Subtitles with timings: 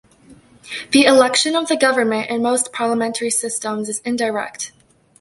[0.93, 4.71] The election of the government in most parliamentary systems is indirect.